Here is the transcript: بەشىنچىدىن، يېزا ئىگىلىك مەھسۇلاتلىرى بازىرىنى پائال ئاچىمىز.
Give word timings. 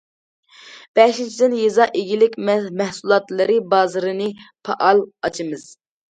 بەشىنچىدىن، 0.99 1.51
يېزا 1.57 1.85
ئىگىلىك 1.99 2.33
مەھسۇلاتلىرى 2.47 3.57
بازىرىنى 3.73 4.31
پائال 4.71 5.03
ئاچىمىز. 5.29 5.67